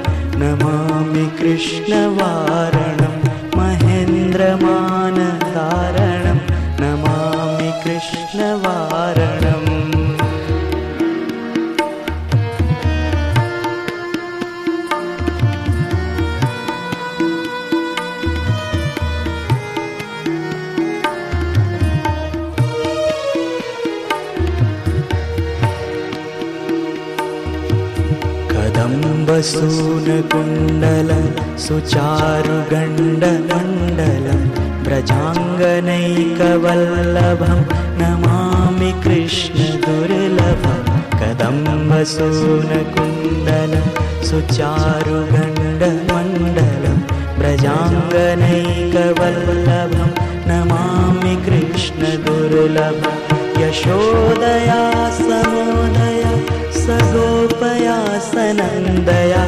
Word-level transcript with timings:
नमामि 0.41 1.25
कृष्णवारणं 1.39 3.13
महेन्द्रमानदारणं 3.57 6.39
नमामि 6.81 7.71
कृष्णवारणम् 7.83 9.64
कदम्बसूनकुण्डलं 29.35 31.23
सुचारुगण्डमण्डलं 31.63 34.41
व्रजाङ्गनैकवल्लभं 34.85 37.59
नमामि 38.01 38.91
कृष्णदुर्लभं 39.03 40.79
कदम्बसूनकुण्डलं 41.21 43.73
सुचारुगण्डमण्डलं 44.29 46.97
व्रजाङ्गनैकवल्लभं 47.39 50.11
नमामि 50.51 51.35
कृष्णदुर्लभं 51.47 53.17
यशोदया 53.63 54.79
समोदया 55.19 56.24
सगोपया 56.85 57.95
सनन्दया 58.25 59.43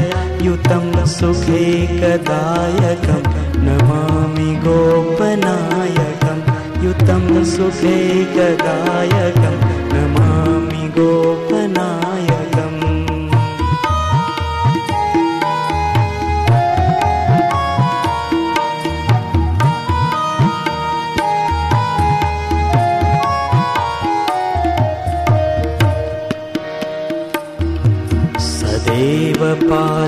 युतं 0.45 0.85
सुखेकदायकं 1.15 3.21
नमामि 3.65 4.49
गोपनायकं। 4.65 6.39
युतं 6.85 7.23
सुखेकदायकं 7.53 9.55
नमामि 9.93 10.83
गोपनायकम् 10.97 12.06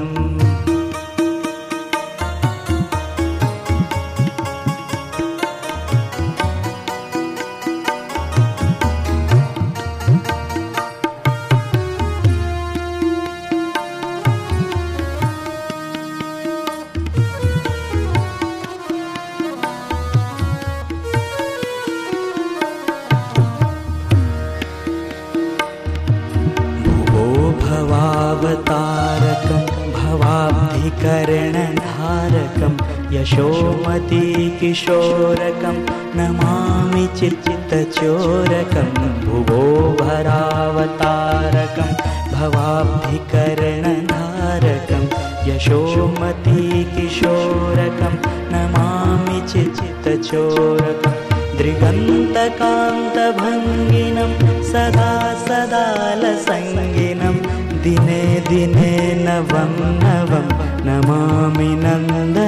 यशोमतीकिशोरकं 33.31 35.77
नमामि 36.19 37.05
चित्तचोरकं 37.19 38.89
भुवो 39.25 39.61
भरावतारकं 40.01 41.91
भवाब्धिकरणधारकं 42.33 45.05
यशोमतीकिशोरकं 45.49 48.15
नमामि 48.55 49.39
चित्तचोरकं 49.53 51.15
दृगन्तकान्तभङ्गिनं 51.59 54.33
सदा 54.73 55.13
सदालसङ्गिनं 55.47 57.37
दिने 57.85 58.23
दिने 58.51 58.93
नवं 59.27 59.73
नवं 60.05 60.47
नमामि 60.87 61.71
नन्दनन्दन 61.85 62.40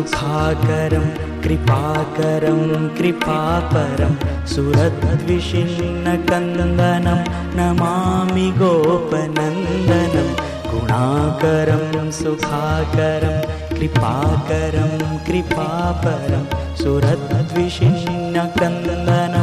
सुखाकरं 0.00 1.06
कृपाकरं 1.42 2.60
कृपापरं 2.88 4.12
सुरद्विषिन्नकन्दनं 4.46 7.20
नमामि 7.58 8.48
गोपनन्दनं। 8.58 10.28
गुणाकरं 10.72 11.84
सुखाकरं 12.10 13.36
कृपाकरं 13.78 14.92
कृपापरं 15.26 16.44
सुरद्विषिन्नकन्दनं 16.76 19.34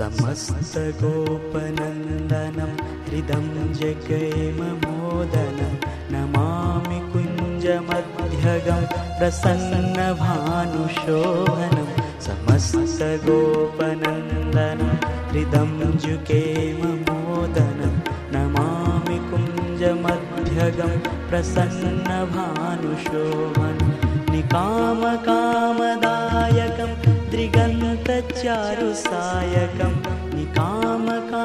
समस्तगोपनन्दनं 0.00 2.72
हृदं 3.08 3.44
जगैममोदनं 3.72 5.74
नमामि 6.12 7.00
कुञ्जमध्यगं 7.12 8.82
प्रसन्नभानुशोभनं। 9.18 11.88
समस्तगोपनन्दनं 12.20 14.96
हृदं 15.32 15.70
जुकेममोदनं 15.98 17.94
नमामि 18.34 19.18
कुञ्जमध्यगं 19.30 20.94
प्रसन्नभानुशोभनं। 21.30 23.90
निकामकामदायकं 24.32 26.92
त्रिगन्तचारुसायकं 27.30 29.94
निकामकामदायकं 30.36 31.36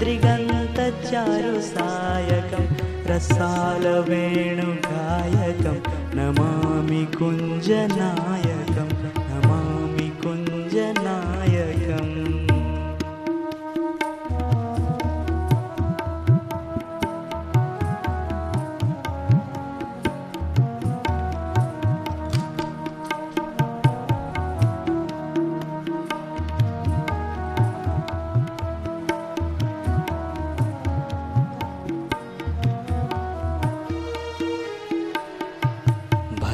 त्रिगन्तचारुसायकं 0.00 2.64
रसालवेणुगायकं 3.10 4.06
नमामि 6.18 7.02
कुञ्जनायकं 7.18 8.88